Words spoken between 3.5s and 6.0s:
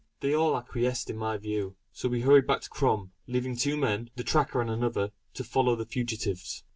two men, the tracker and another, to follow the